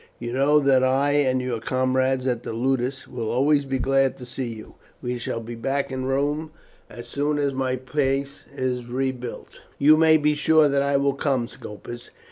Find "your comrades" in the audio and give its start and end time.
1.39-2.25